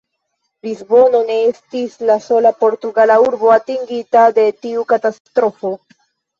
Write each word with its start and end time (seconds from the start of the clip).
Lisbono 0.67 1.19
ne 1.27 1.35
estis 1.49 1.99
la 2.11 2.15
sola 2.29 2.53
portugala 2.65 3.19
urbo 3.27 3.55
atingita 3.59 4.27
de 4.41 4.49
tiu 4.67 4.91
katastrofo. 4.97 5.77